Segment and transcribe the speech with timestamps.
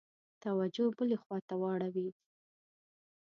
[0.43, 2.09] توجه بلي خواته واړوي.